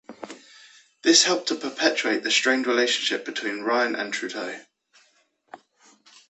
[1.03, 4.59] This helped to perpetuate the strained relationship between Ryan and Trudeau.